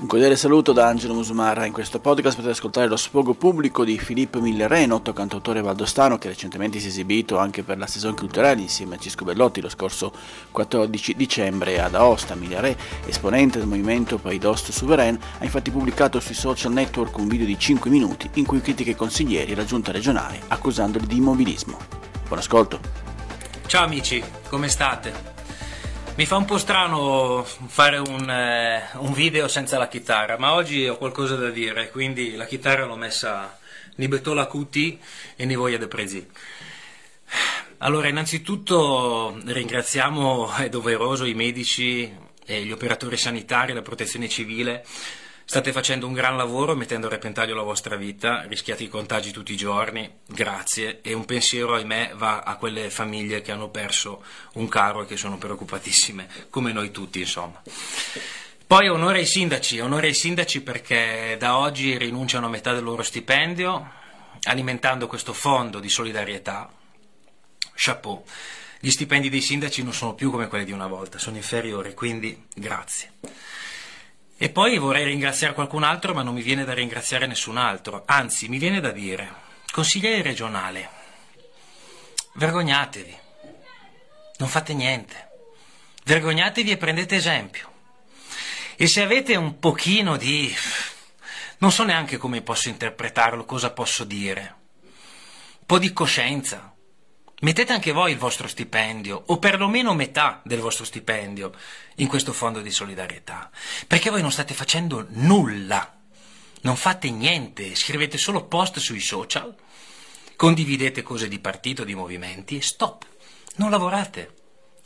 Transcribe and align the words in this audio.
Un 0.00 0.06
cordiale 0.06 0.36
saluto 0.36 0.72
da 0.72 0.86
Angelo 0.86 1.12
Musumara. 1.12 1.66
In 1.66 1.72
questo 1.72 1.98
podcast 1.98 2.36
potete 2.36 2.54
ascoltare 2.54 2.86
lo 2.86 2.96
sfogo 2.96 3.34
pubblico 3.34 3.84
di 3.84 3.98
Filippo 3.98 4.40
Millerè, 4.40 4.86
noto 4.86 5.12
cantautore 5.12 5.60
valdostano 5.60 6.18
che 6.18 6.28
recentemente 6.28 6.78
si 6.78 6.86
è 6.86 6.88
esibito 6.90 7.36
anche 7.36 7.64
per 7.64 7.78
la 7.78 7.88
Saison 7.88 8.14
culturale 8.14 8.60
insieme 8.60 8.94
a 8.94 8.98
Cisco 8.98 9.24
Bellotti 9.24 9.60
lo 9.60 9.68
scorso 9.68 10.12
14 10.52 11.16
dicembre 11.16 11.80
ad 11.80 11.96
Aosta. 11.96 12.36
Millerè, 12.36 12.76
esponente 13.06 13.58
del 13.58 13.66
movimento 13.66 14.18
Paidost 14.18 14.70
Souverain, 14.70 15.18
ha 15.38 15.42
infatti 15.42 15.72
pubblicato 15.72 16.20
sui 16.20 16.36
social 16.36 16.72
network 16.72 17.18
un 17.18 17.26
video 17.26 17.46
di 17.46 17.58
5 17.58 17.90
minuti 17.90 18.30
in 18.34 18.46
cui 18.46 18.60
critica 18.60 18.92
i 18.92 18.96
consiglieri 18.96 19.50
e 19.50 19.56
la 19.56 19.64
giunta 19.64 19.90
regionale 19.90 20.42
accusandoli 20.46 21.08
di 21.08 21.16
immobilismo. 21.16 21.76
Buon 22.28 22.38
ascolto. 22.38 22.78
Ciao 23.66 23.84
amici, 23.84 24.22
come 24.48 24.68
state? 24.68 25.37
Mi 26.18 26.26
fa 26.26 26.34
un 26.34 26.46
po' 26.46 26.58
strano 26.58 27.44
fare 27.44 27.96
un, 27.98 28.28
eh, 28.28 28.88
un, 28.94 29.12
video 29.12 29.46
senza 29.46 29.78
la 29.78 29.86
chitarra, 29.86 30.36
ma 30.36 30.54
oggi 30.54 30.88
ho 30.88 30.96
qualcosa 30.96 31.36
da 31.36 31.48
dire, 31.48 31.92
quindi 31.92 32.34
la 32.34 32.44
chitarra 32.44 32.84
l'ho 32.84 32.96
messa 32.96 33.56
ni 33.98 34.08
betola 34.08 34.46
cuti 34.46 34.98
e 35.36 35.44
ni 35.44 35.54
voglia 35.54 35.76
de 35.76 35.86
presi. 35.86 36.28
Allora, 37.78 38.08
innanzitutto 38.08 39.40
ringraziamo, 39.44 40.54
è 40.56 40.68
doveroso, 40.68 41.24
i 41.24 41.34
medici 41.34 42.12
e 42.44 42.64
gli 42.64 42.72
operatori 42.72 43.16
sanitari, 43.16 43.72
la 43.72 43.82
protezione 43.82 44.28
civile 44.28 44.84
State 45.50 45.72
facendo 45.72 46.06
un 46.06 46.12
gran 46.12 46.36
lavoro 46.36 46.76
mettendo 46.76 47.06
a 47.06 47.08
repentaglio 47.08 47.54
la 47.54 47.62
vostra 47.62 47.96
vita, 47.96 48.42
rischiate 48.42 48.82
i 48.82 48.88
contagi 48.88 49.30
tutti 49.30 49.54
i 49.54 49.56
giorni, 49.56 50.18
grazie. 50.26 51.00
E 51.00 51.14
un 51.14 51.24
pensiero, 51.24 51.74
ahimè, 51.74 52.12
va 52.16 52.40
a 52.40 52.56
quelle 52.56 52.90
famiglie 52.90 53.40
che 53.40 53.50
hanno 53.50 53.70
perso 53.70 54.22
un 54.56 54.68
caro 54.68 55.00
e 55.00 55.06
che 55.06 55.16
sono 55.16 55.38
preoccupatissime, 55.38 56.28
come 56.50 56.70
noi 56.72 56.90
tutti, 56.90 57.20
insomma. 57.20 57.62
Poi 58.66 58.88
onore 58.90 59.20
ai 59.20 59.24
sindaci, 59.24 59.80
onore 59.80 60.08
ai 60.08 60.14
sindaci 60.14 60.60
perché 60.60 61.36
da 61.38 61.56
oggi 61.56 61.96
rinunciano 61.96 62.44
a 62.44 62.50
metà 62.50 62.74
del 62.74 62.84
loro 62.84 63.02
stipendio, 63.02 63.90
alimentando 64.42 65.06
questo 65.06 65.32
fondo 65.32 65.80
di 65.80 65.88
solidarietà. 65.88 66.70
Chapeau. 67.72 68.22
Gli 68.80 68.90
stipendi 68.90 69.30
dei 69.30 69.40
sindaci 69.40 69.82
non 69.82 69.94
sono 69.94 70.12
più 70.12 70.30
come 70.30 70.46
quelli 70.46 70.66
di 70.66 70.72
una 70.72 70.88
volta, 70.88 71.16
sono 71.18 71.36
inferiori, 71.36 71.94
quindi 71.94 72.48
grazie. 72.54 73.12
E 74.40 74.50
poi 74.50 74.78
vorrei 74.78 75.04
ringraziare 75.04 75.52
qualcun 75.52 75.82
altro, 75.82 76.14
ma 76.14 76.22
non 76.22 76.32
mi 76.32 76.42
viene 76.42 76.64
da 76.64 76.72
ringraziare 76.72 77.26
nessun 77.26 77.56
altro. 77.56 78.04
Anzi, 78.06 78.48
mi 78.48 78.58
viene 78.58 78.78
da 78.78 78.92
dire, 78.92 79.28
consigliere 79.72 80.22
regionale, 80.22 80.88
vergognatevi, 82.34 83.18
non 84.36 84.48
fate 84.48 84.74
niente, 84.74 85.30
vergognatevi 86.04 86.70
e 86.70 86.76
prendete 86.76 87.16
esempio. 87.16 87.72
E 88.76 88.86
se 88.86 89.02
avete 89.02 89.34
un 89.34 89.58
pochino 89.58 90.16
di... 90.16 90.54
non 91.58 91.72
so 91.72 91.82
neanche 91.82 92.16
come 92.16 92.40
posso 92.40 92.68
interpretarlo, 92.68 93.44
cosa 93.44 93.72
posso 93.72 94.04
dire, 94.04 94.54
un 94.82 95.66
po' 95.66 95.80
di 95.80 95.92
coscienza, 95.92 96.76
Mettete 97.40 97.72
anche 97.72 97.92
voi 97.92 98.10
il 98.10 98.18
vostro 98.18 98.48
stipendio, 98.48 99.22
o 99.26 99.38
perlomeno 99.38 99.94
metà 99.94 100.40
del 100.44 100.58
vostro 100.58 100.84
stipendio, 100.84 101.52
in 101.96 102.08
questo 102.08 102.32
fondo 102.32 102.60
di 102.60 102.72
solidarietà, 102.72 103.48
perché 103.86 104.10
voi 104.10 104.22
non 104.22 104.32
state 104.32 104.54
facendo 104.54 105.06
nulla, 105.10 105.96
non 106.62 106.74
fate 106.74 107.10
niente, 107.10 107.76
scrivete 107.76 108.18
solo 108.18 108.46
post 108.46 108.80
sui 108.80 108.98
social, 108.98 109.54
condividete 110.34 111.02
cose 111.02 111.28
di 111.28 111.38
partito, 111.38 111.84
di 111.84 111.94
movimenti 111.94 112.56
e 112.56 112.62
stop, 112.62 113.06
non 113.56 113.70
lavorate, 113.70 114.34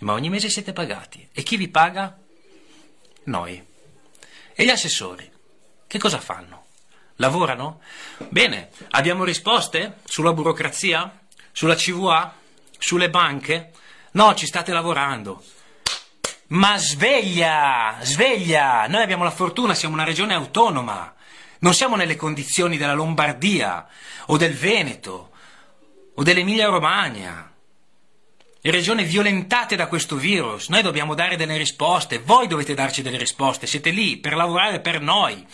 ma 0.00 0.14
ogni 0.14 0.30
mese 0.30 0.48
siete 0.48 0.72
pagati. 0.72 1.28
E 1.32 1.42
chi 1.42 1.58
vi 1.58 1.68
paga? 1.68 2.18
Noi. 3.24 3.62
E 4.54 4.64
gli 4.64 4.70
assessori? 4.70 5.30
Che 5.86 5.98
cosa 5.98 6.18
fanno? 6.18 6.64
Lavorano? 7.16 7.80
Bene, 8.30 8.70
abbiamo 8.90 9.24
risposte 9.24 9.98
sulla 10.04 10.32
burocrazia? 10.32 11.26
Sulla 11.58 11.74
CVA? 11.74 12.34
Sulle 12.78 13.10
banche? 13.10 13.72
No, 14.12 14.32
ci 14.36 14.46
state 14.46 14.70
lavorando. 14.70 15.42
Ma 16.50 16.78
sveglia! 16.78 17.96
Sveglia! 18.00 18.86
Noi 18.86 19.02
abbiamo 19.02 19.24
la 19.24 19.32
fortuna, 19.32 19.74
siamo 19.74 19.94
una 19.94 20.04
regione 20.04 20.34
autonoma. 20.34 21.12
Non 21.58 21.74
siamo 21.74 21.96
nelle 21.96 22.14
condizioni 22.14 22.76
della 22.76 22.92
Lombardia 22.92 23.88
o 24.26 24.36
del 24.36 24.54
Veneto 24.54 25.32
o 26.14 26.22
dell'Emilia 26.22 26.68
Romagna. 26.68 27.52
Regioni 28.60 29.02
violentate 29.02 29.74
da 29.74 29.88
questo 29.88 30.14
virus. 30.14 30.68
Noi 30.68 30.82
dobbiamo 30.82 31.14
dare 31.14 31.34
delle 31.34 31.56
risposte. 31.56 32.20
Voi 32.20 32.46
dovete 32.46 32.74
darci 32.74 33.02
delle 33.02 33.18
risposte. 33.18 33.66
Siete 33.66 33.90
lì 33.90 34.18
per 34.18 34.36
lavorare 34.36 34.78
per 34.78 35.00
noi. 35.00 35.44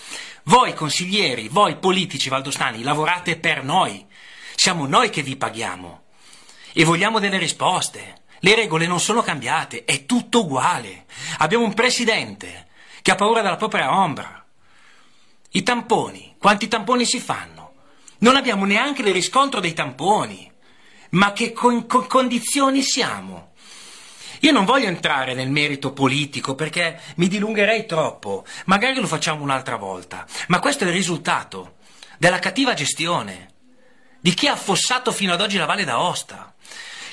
Voi 0.43 0.75
consiglieri, 0.75 1.49
voi 1.49 1.77
politici 1.77 2.29
valdostani, 2.29 2.83
lavorate 2.83 3.39
per 3.39 3.65
noi. 3.65 4.07
Siamo 4.55 4.87
noi 4.87 5.11
che 5.11 5.23
vi 5.23 5.37
paghiamo 5.37 6.03
e 6.73 6.85
vogliamo 6.85 7.19
delle 7.19 7.39
risposte. 7.39 8.23
Le 8.41 8.55
regole 8.55 8.87
non 8.87 9.01
sono 9.01 9.23
cambiate, 9.23 9.85
è 9.85 10.05
tutto 10.07 10.41
uguale. 10.41 11.07
Abbiamo 11.39 11.65
un 11.65 11.75
presidente 11.75 12.67
che 13.03 13.11
ha 13.11 13.15
paura 13.15 13.43
della 13.43 13.57
propria 13.57 13.97
ombra. 13.99 14.45
I 15.51 15.63
tamponi, 15.63 16.35
quanti 16.39 16.69
tamponi 16.69 17.05
si 17.05 17.21
fanno? 17.21 17.75
Non 18.19 18.37
abbiamo 18.37 18.65
neanche 18.65 19.03
il 19.03 19.13
riscontro 19.13 19.61
dei 19.61 19.73
tamponi. 19.73 20.51
Ma 21.11 21.33
che 21.33 21.53
con, 21.53 21.87
con 21.87 22.07
condizioni 22.07 22.83
siamo? 22.83 23.53
Io 24.41 24.53
non 24.53 24.65
voglio 24.65 24.89
entrare 24.89 25.33
nel 25.33 25.51
merito 25.51 25.93
politico 25.93 26.55
perché 26.55 27.01
mi 27.17 27.29
dilungherei 27.29 27.87
troppo, 27.87 28.45
magari 28.67 29.01
lo 29.01 29.07
facciamo 29.07 29.43
un'altra 29.43 29.77
volta, 29.77 30.27
ma 30.49 30.59
questo 30.59 30.85
è 30.85 30.87
il 30.89 30.93
risultato 30.93 31.77
della 32.19 32.39
cattiva 32.41 32.75
gestione 32.75 33.54
di 34.25 34.33
chi 34.33 34.47
ha 34.49 34.53
affossato 34.53 35.13
fino 35.13 35.35
ad 35.35 35.43
oggi 35.43 35.59
la 35.59 35.67
Valle 35.67 35.85
d'Aosta, 35.85 36.55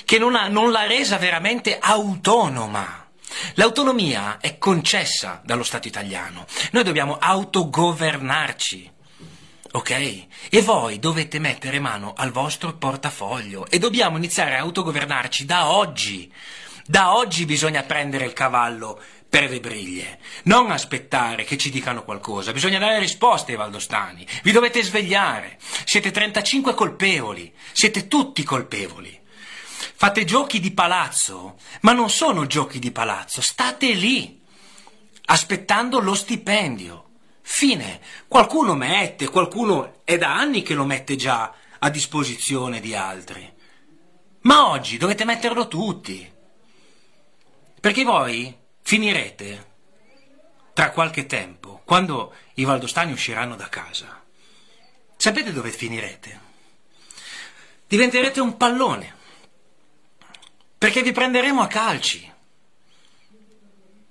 che 0.06 0.16
non, 0.16 0.34
ha, 0.34 0.48
non 0.48 0.70
l'ha 0.70 0.86
resa 0.86 1.18
veramente 1.18 1.78
autonoma. 1.78 3.06
L'autonomia 3.56 4.38
è 4.40 4.56
concessa 4.56 5.42
dallo 5.44 5.62
Stato 5.62 5.86
italiano. 5.86 6.46
Noi 6.70 6.84
dobbiamo 6.84 7.18
autogovernarci. 7.18 8.90
Ok? 9.72 9.90
E 10.48 10.62
voi 10.62 10.98
dovete 10.98 11.38
mettere 11.38 11.80
mano 11.80 12.14
al 12.16 12.30
vostro 12.30 12.72
portafoglio 12.78 13.66
e 13.68 13.78
dobbiamo 13.78 14.16
iniziare 14.16 14.56
a 14.56 14.60
autogovernarci 14.60 15.44
da 15.44 15.70
oggi. 15.70 16.32
Da 16.86 17.14
oggi 17.14 17.44
bisogna 17.44 17.82
prendere 17.82 18.24
il 18.24 18.32
cavallo 18.32 18.98
per 19.32 19.48
le 19.48 19.60
briglie. 19.60 20.18
Non 20.42 20.70
aspettare 20.70 21.44
che 21.44 21.56
ci 21.56 21.70
dicano 21.70 22.04
qualcosa, 22.04 22.52
bisogna 22.52 22.78
dare 22.78 22.98
risposte 22.98 23.52
ai 23.52 23.56
valdostani. 23.56 24.26
Vi 24.42 24.52
dovete 24.52 24.82
svegliare. 24.82 25.56
Siete 25.86 26.10
35 26.10 26.74
colpevoli, 26.74 27.50
siete 27.72 28.08
tutti 28.08 28.42
colpevoli. 28.42 29.18
Fate 29.24 30.26
giochi 30.26 30.60
di 30.60 30.72
palazzo, 30.72 31.56
ma 31.80 31.92
non 31.94 32.10
sono 32.10 32.44
giochi 32.44 32.78
di 32.78 32.90
palazzo, 32.90 33.40
state 33.40 33.94
lì, 33.94 34.38
aspettando 35.24 35.98
lo 35.98 36.12
stipendio. 36.12 37.08
Fine. 37.40 38.02
Qualcuno 38.28 38.74
mette, 38.74 39.30
qualcuno 39.30 40.02
è 40.04 40.18
da 40.18 40.36
anni 40.36 40.60
che 40.60 40.74
lo 40.74 40.84
mette 40.84 41.16
già 41.16 41.54
a 41.78 41.88
disposizione 41.88 42.80
di 42.80 42.94
altri. 42.94 43.50
Ma 44.40 44.68
oggi 44.68 44.98
dovete 44.98 45.24
metterlo 45.24 45.68
tutti. 45.68 46.30
Perché 47.80 48.04
voi 48.04 48.60
finirete 48.92 49.70
tra 50.74 50.90
qualche 50.90 51.24
tempo, 51.24 51.80
quando 51.82 52.34
i 52.56 52.64
valdostani 52.64 53.10
usciranno 53.10 53.56
da 53.56 53.70
casa, 53.70 54.22
sapete 55.16 55.50
dove 55.50 55.70
finirete? 55.70 56.40
Diventerete 57.86 58.40
un 58.40 58.54
pallone. 58.58 59.16
Perché 60.76 61.00
vi 61.00 61.12
prenderemo 61.12 61.62
a 61.62 61.68
calci. 61.68 62.30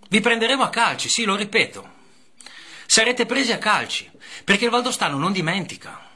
Vi 0.10 0.20
prenderemo 0.20 0.64
a 0.64 0.70
calci, 0.70 1.10
sì, 1.10 1.26
lo 1.26 1.36
ripeto. 1.36 1.88
Sarete 2.88 3.28
presi 3.28 3.52
a 3.52 3.60
calci, 3.60 4.10
perché 4.44 4.66
il 4.66 4.72
Valdostano 4.72 5.20
non 5.20 5.32
dimentica. 5.32 6.10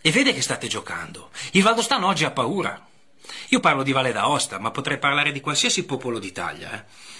E 0.00 0.10
vede 0.10 0.32
che 0.32 0.40
state 0.40 0.68
giocando. 0.68 1.28
Il 1.50 1.62
Valdostano 1.62 2.06
oggi 2.06 2.24
ha 2.24 2.30
paura. 2.30 2.82
Io 3.48 3.60
parlo 3.60 3.82
di 3.82 3.92
Valle 3.92 4.12
d'Aosta, 4.12 4.58
ma 4.58 4.70
potrei 4.70 4.96
parlare 4.96 5.32
di 5.32 5.42
qualsiasi 5.42 5.84
popolo 5.84 6.18
d'Italia, 6.18 6.72
eh? 6.72 7.12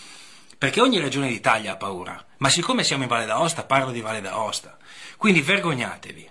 Perché 0.59 0.81
ogni 0.81 0.99
regione 0.99 1.29
d'Italia 1.29 1.73
ha 1.73 1.77
paura. 1.77 2.25
Ma 2.39 2.49
siccome 2.49 2.85
siamo 2.85 3.03
in 3.03 3.09
Valle 3.09 3.27
d'Aosta, 3.27 3.65
parlo 3.65 3.91
di 3.91 4.01
Valle 4.01 4.21
d'Aosta. 4.21 4.77
Quindi 5.17 5.41
vergognatevi. 5.41 6.31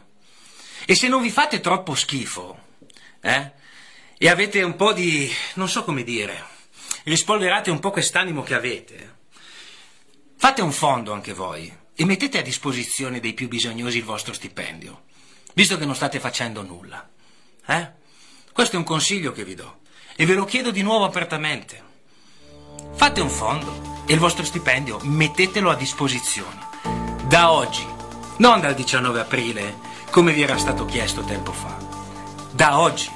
E 0.85 0.95
se 0.95 1.07
non 1.07 1.21
vi 1.21 1.29
fate 1.29 1.59
troppo 1.59 1.95
schifo, 1.95 2.59
eh? 3.21 3.51
E 4.17 4.29
avete 4.29 4.61
un 4.61 4.75
po' 4.75 4.93
di... 4.93 5.31
non 5.55 5.69
so 5.69 5.83
come 5.83 6.03
dire, 6.03 6.45
rispolverate 7.03 7.71
un 7.71 7.79
po' 7.79 7.91
quest'animo 7.91 8.43
che 8.43 8.53
avete, 8.53 9.17
fate 10.37 10.61
un 10.61 10.71
fondo 10.71 11.13
anche 11.13 11.33
voi 11.33 11.73
e 11.95 12.05
mettete 12.05 12.39
a 12.39 12.41
disposizione 12.41 13.19
dei 13.19 13.33
più 13.33 13.47
bisognosi 13.47 13.97
il 13.97 14.03
vostro 14.03 14.33
stipendio, 14.33 15.03
visto 15.53 15.77
che 15.77 15.85
non 15.85 15.95
state 15.95 16.19
facendo 16.19 16.61
nulla. 16.63 17.09
Eh? 17.65 17.91
Questo 18.51 18.75
è 18.75 18.79
un 18.79 18.85
consiglio 18.85 19.31
che 19.31 19.43
vi 19.43 19.55
do 19.55 19.81
e 20.15 20.25
ve 20.25 20.33
lo 20.33 20.45
chiedo 20.45 20.71
di 20.71 20.81
nuovo 20.81 21.05
apertamente. 21.05 21.91
Fate 22.93 23.21
un 23.21 23.29
fondo 23.29 23.92
e 24.05 24.13
il 24.13 24.19
vostro 24.19 24.43
stipendio 24.43 24.99
mettetelo 25.03 25.69
a 25.69 25.75
disposizione. 25.75 26.67
Da 27.27 27.51
oggi, 27.51 27.85
non 28.37 28.59
dal 28.59 28.73
19 28.73 29.19
aprile, 29.19 29.75
come 30.09 30.33
vi 30.33 30.41
era 30.41 30.57
stato 30.57 30.85
chiesto 30.85 31.21
tempo 31.23 31.51
fa. 31.51 31.77
Da 32.51 32.79
oggi. 32.79 33.11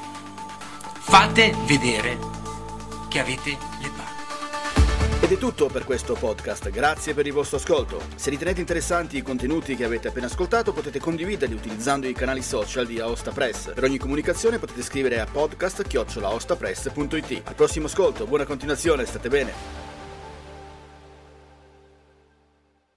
Fate 0.99 1.55
vedere 1.65 2.17
che 3.07 3.19
avete 3.19 3.57
le 3.79 3.89
palle. 3.95 4.15
Ed 5.21 5.31
è 5.31 5.37
tutto 5.37 5.67
per 5.67 5.85
questo 5.85 6.15
podcast, 6.15 6.69
grazie 6.69 7.13
per 7.13 7.27
il 7.27 7.33
vostro 7.33 7.57
ascolto. 7.57 8.01
Se 8.15 8.29
ritenete 8.29 8.59
interessanti 8.59 9.17
i 9.17 9.21
contenuti 9.21 9.75
che 9.75 9.83
avete 9.83 10.07
appena 10.07 10.27
ascoltato 10.27 10.71
potete 10.73 10.99
condividerli 10.99 11.55
utilizzando 11.55 12.07
i 12.07 12.13
canali 12.13 12.41
social 12.41 12.85
di 12.85 12.99
Aosta 12.99 13.31
Press. 13.31 13.73
Per 13.73 13.83
ogni 13.83 13.97
comunicazione 13.97 14.59
potete 14.59 14.81
scrivere 14.81 15.19
a 15.19 15.25
podcast-aostapress.it. 15.25 17.41
Al 17.43 17.55
prossimo 17.55 17.87
ascolto, 17.87 18.25
buona 18.25 18.45
continuazione, 18.45 19.05
state 19.05 19.29
bene. 19.29 19.86